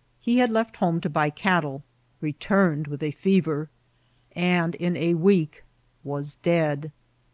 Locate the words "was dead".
6.04-6.92